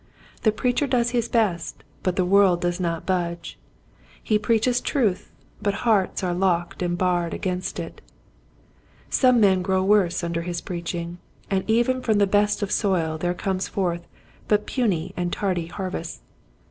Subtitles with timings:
[0.41, 3.59] The preacher does his best but the world does not budge.
[4.23, 5.31] He preaches truth
[5.61, 8.01] but hearts are locked and barred against it.
[9.11, 11.19] Some men grow worse under his preaching,
[11.51, 14.01] and even from the best of soil there come forth
[14.47, 16.21] but puny and tardy harvests.